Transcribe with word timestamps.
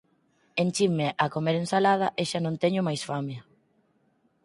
Enchinme 0.63 1.07
a 1.23 1.25
comer 1.33 1.55
ensalada 1.57 2.07
e 2.21 2.23
xa 2.29 2.39
non 2.43 2.55
teño 2.63 2.81
máis 2.87 3.01
fame. 3.09 3.37